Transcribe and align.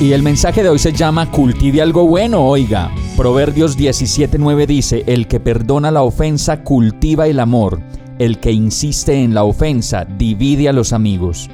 Y 0.00 0.12
el 0.12 0.22
mensaje 0.22 0.62
de 0.62 0.68
hoy 0.68 0.78
se 0.78 0.92
llama 0.92 1.30
Cultive 1.30 1.80
algo 1.80 2.06
bueno, 2.06 2.44
oiga. 2.44 2.90
Proverbios 3.16 3.78
17:9 3.78 4.66
dice, 4.66 5.04
El 5.06 5.28
que 5.28 5.40
perdona 5.40 5.90
la 5.90 6.02
ofensa 6.02 6.62
cultiva 6.62 7.26
el 7.26 7.40
amor 7.40 7.80
el 8.18 8.38
que 8.38 8.52
insiste 8.52 9.22
en 9.22 9.34
la 9.34 9.44
ofensa 9.44 10.04
divide 10.04 10.68
a 10.68 10.72
los 10.72 10.92
amigos. 10.92 11.50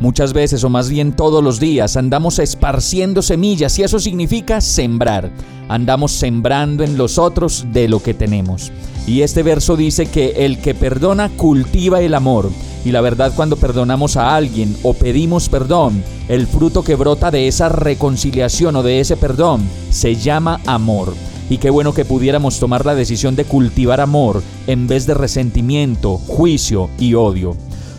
Muchas 0.00 0.32
veces, 0.32 0.64
o 0.64 0.70
más 0.70 0.88
bien 0.88 1.12
todos 1.12 1.44
los 1.44 1.60
días, 1.60 1.96
andamos 1.96 2.38
esparciendo 2.38 3.20
semillas 3.20 3.78
y 3.78 3.82
eso 3.82 3.98
significa 3.98 4.60
sembrar. 4.60 5.30
Andamos 5.68 6.12
sembrando 6.12 6.84
en 6.84 6.96
los 6.96 7.18
otros 7.18 7.66
de 7.70 7.86
lo 7.86 8.02
que 8.02 8.14
tenemos. 8.14 8.72
Y 9.06 9.20
este 9.20 9.42
verso 9.42 9.76
dice 9.76 10.06
que 10.06 10.46
el 10.46 10.58
que 10.60 10.74
perdona 10.74 11.28
cultiva 11.28 12.00
el 12.00 12.14
amor. 12.14 12.50
Y 12.84 12.92
la 12.92 13.00
verdad 13.00 13.32
cuando 13.36 13.56
perdonamos 13.56 14.16
a 14.16 14.34
alguien 14.34 14.76
o 14.82 14.94
pedimos 14.94 15.48
perdón, 15.48 16.02
el 16.28 16.46
fruto 16.46 16.82
que 16.82 16.94
brota 16.94 17.30
de 17.30 17.48
esa 17.48 17.68
reconciliación 17.68 18.76
o 18.76 18.82
de 18.82 19.00
ese 19.00 19.16
perdón 19.16 19.62
se 19.90 20.16
llama 20.16 20.60
amor. 20.66 21.14
Y 21.50 21.58
qué 21.58 21.68
bueno 21.68 21.92
que 21.92 22.04
pudiéramos 22.04 22.60
tomar 22.60 22.86
la 22.86 22.94
decisión 22.94 23.34
de 23.36 23.44
cultivar 23.44 24.00
amor 24.00 24.42
en 24.66 24.86
vez 24.86 25.06
de 25.06 25.14
resentimiento, 25.14 26.16
juicio 26.16 26.88
y 26.98 27.14
odio. 27.14 27.56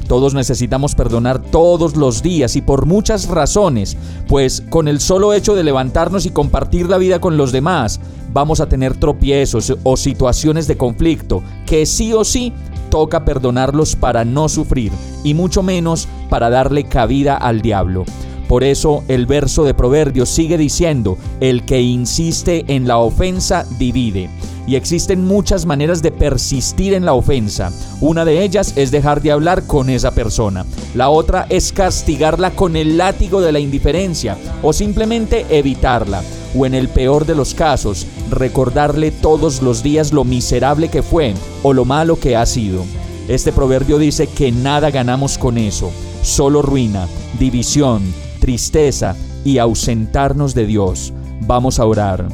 Todos 0.07 0.33
necesitamos 0.33 0.95
perdonar 0.95 1.39
todos 1.39 1.95
los 1.95 2.21
días 2.21 2.55
y 2.55 2.61
por 2.61 2.85
muchas 2.85 3.27
razones, 3.27 3.95
pues 4.27 4.61
con 4.69 4.87
el 4.87 4.99
solo 4.99 5.33
hecho 5.33 5.55
de 5.55 5.63
levantarnos 5.63 6.25
y 6.25 6.31
compartir 6.31 6.89
la 6.89 6.97
vida 6.97 7.21
con 7.21 7.37
los 7.37 7.51
demás, 7.53 7.99
vamos 8.33 8.59
a 8.59 8.67
tener 8.67 8.97
tropiezos 8.97 9.73
o 9.83 9.97
situaciones 9.97 10.67
de 10.67 10.77
conflicto 10.77 11.43
que 11.65 11.85
sí 11.85 12.11
o 12.13 12.25
sí 12.25 12.51
toca 12.91 13.25
perdonarlos 13.25 13.95
para 13.95 14.23
no 14.23 14.47
sufrir 14.47 14.91
y 15.23 15.33
mucho 15.33 15.63
menos 15.63 16.07
para 16.29 16.51
darle 16.51 16.83
cabida 16.83 17.35
al 17.35 17.63
diablo. 17.63 18.05
Por 18.47 18.65
eso 18.65 19.03
el 19.07 19.25
verso 19.27 19.63
de 19.63 19.73
Proverbios 19.73 20.27
sigue 20.29 20.57
diciendo, 20.57 21.17
el 21.39 21.63
que 21.63 21.81
insiste 21.81 22.65
en 22.67 22.85
la 22.85 22.97
ofensa 22.97 23.65
divide. 23.79 24.29
Y 24.67 24.75
existen 24.75 25.25
muchas 25.25 25.65
maneras 25.65 26.01
de 26.01 26.11
persistir 26.11 26.93
en 26.93 27.05
la 27.05 27.13
ofensa. 27.13 27.71
Una 28.01 28.25
de 28.25 28.43
ellas 28.43 28.73
es 28.75 28.91
dejar 28.91 29.21
de 29.21 29.31
hablar 29.31 29.63
con 29.67 29.89
esa 29.89 30.11
persona. 30.11 30.65
La 30.93 31.09
otra 31.09 31.47
es 31.49 31.71
castigarla 31.71 32.51
con 32.51 32.75
el 32.75 32.97
látigo 32.97 33.39
de 33.39 33.53
la 33.53 33.59
indiferencia 33.59 34.37
o 34.61 34.73
simplemente 34.73 35.45
evitarla. 35.49 36.21
O 36.55 36.65
en 36.65 36.73
el 36.73 36.89
peor 36.89 37.25
de 37.25 37.35
los 37.35 37.53
casos, 37.53 38.05
recordarle 38.29 39.11
todos 39.11 39.61
los 39.61 39.83
días 39.83 40.11
lo 40.11 40.23
miserable 40.23 40.89
que 40.89 41.01
fue 41.01 41.33
o 41.63 41.73
lo 41.73 41.85
malo 41.85 42.19
que 42.19 42.35
ha 42.35 42.45
sido. 42.45 42.83
Este 43.27 43.51
proverbio 43.51 43.97
dice 43.97 44.27
que 44.27 44.51
nada 44.51 44.91
ganamos 44.91 45.37
con 45.37 45.57
eso, 45.57 45.91
solo 46.21 46.61
ruina, 46.61 47.07
división, 47.39 48.01
tristeza 48.39 49.15
y 49.45 49.57
ausentarnos 49.57 50.53
de 50.53 50.65
Dios. 50.65 51.13
Vamos 51.41 51.79
a 51.79 51.85
orar. 51.85 52.27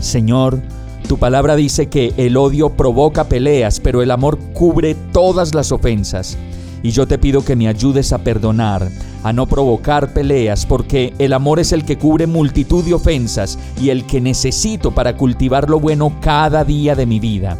Señor, 0.00 0.60
tu 1.08 1.18
palabra 1.18 1.56
dice 1.56 1.88
que 1.88 2.14
el 2.16 2.36
odio 2.36 2.70
provoca 2.70 3.24
peleas, 3.24 3.80
pero 3.80 4.02
el 4.02 4.12
amor 4.12 4.38
cubre 4.54 4.94
todas 4.94 5.54
las 5.54 5.72
ofensas. 5.72 6.38
Y 6.82 6.90
yo 6.90 7.06
te 7.06 7.18
pido 7.18 7.44
que 7.44 7.56
me 7.56 7.68
ayudes 7.68 8.12
a 8.12 8.18
perdonar, 8.18 8.88
a 9.22 9.32
no 9.32 9.46
provocar 9.46 10.12
peleas, 10.12 10.64
porque 10.64 11.12
el 11.18 11.32
amor 11.32 11.60
es 11.60 11.72
el 11.72 11.84
que 11.84 11.98
cubre 11.98 12.26
multitud 12.26 12.84
de 12.84 12.94
ofensas 12.94 13.58
y 13.80 13.90
el 13.90 14.06
que 14.06 14.20
necesito 14.20 14.90
para 14.92 15.16
cultivar 15.16 15.68
lo 15.68 15.78
bueno 15.78 16.16
cada 16.20 16.64
día 16.64 16.94
de 16.94 17.06
mi 17.06 17.20
vida. 17.20 17.58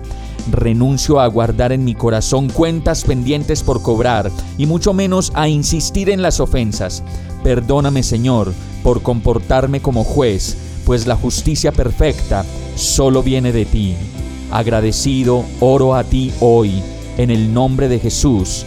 Renuncio 0.51 1.21
a 1.21 1.27
guardar 1.27 1.73
en 1.73 1.85
mi 1.85 1.95
corazón 1.95 2.49
cuentas 2.49 3.05
pendientes 3.05 3.63
por 3.63 3.83
cobrar 3.83 4.31
y 4.57 4.67
mucho 4.67 4.95
menos 4.95 5.33
a 5.35 5.49
insistir 5.49 6.09
en 6.09 6.23
las 6.23 6.41
ofensas. 6.41 7.03
Perdóname 7.45 8.03
Señor 8.03 8.53
por 8.83 9.03
comportarme 9.03 9.81
como 9.81 10.05
juez, 10.05 10.57
pues 10.85 11.07
la 11.07 11.17
justicia 11.17 11.73
perfecta 11.73 12.45
solo 12.75 13.23
viene 13.23 13.53
de 13.53 13.67
ti. 13.67 13.95
Agradecido, 14.51 15.45
oro 15.61 15.95
a 15.95 16.05
ti 16.05 16.33
hoy, 16.41 16.83
en 17.19 17.31
el 17.31 17.53
nombre 17.53 17.89
de 17.89 17.99
Jesús. 17.99 18.67